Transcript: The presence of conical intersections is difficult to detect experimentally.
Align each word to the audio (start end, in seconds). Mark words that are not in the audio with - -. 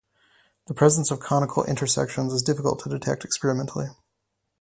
The 0.65 0.73
presence 0.73 1.11
of 1.11 1.19
conical 1.19 1.63
intersections 1.65 2.33
is 2.33 2.41
difficult 2.41 2.79
to 2.79 2.89
detect 2.89 3.23
experimentally. 3.23 3.89